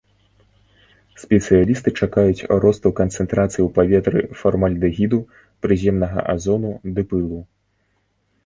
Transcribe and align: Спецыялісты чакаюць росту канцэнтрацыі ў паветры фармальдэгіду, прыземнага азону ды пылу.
Спецыялісты 1.23 1.89
чакаюць 2.05 2.47
росту 2.63 2.91
канцэнтрацыі 2.99 3.63
ў 3.65 3.67
паветры 3.77 4.19
фармальдэгіду, 4.41 5.19
прыземнага 5.67 6.19
азону 6.35 6.71
ды 6.97 7.01
пылу. 7.13 7.39